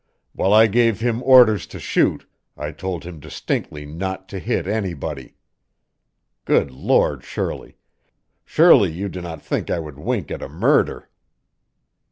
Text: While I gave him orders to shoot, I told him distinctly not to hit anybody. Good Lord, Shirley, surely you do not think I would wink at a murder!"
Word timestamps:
While 0.33 0.51
I 0.51 0.65
gave 0.65 0.99
him 0.99 1.21
orders 1.21 1.67
to 1.67 1.79
shoot, 1.79 2.25
I 2.57 2.71
told 2.71 3.03
him 3.03 3.19
distinctly 3.19 3.85
not 3.85 4.27
to 4.29 4.39
hit 4.39 4.65
anybody. 4.65 5.35
Good 6.43 6.71
Lord, 6.71 7.23
Shirley, 7.23 7.77
surely 8.43 8.91
you 8.91 9.09
do 9.09 9.21
not 9.21 9.43
think 9.43 9.69
I 9.69 9.77
would 9.77 9.99
wink 9.99 10.31
at 10.31 10.41
a 10.41 10.49
murder!" 10.49 11.07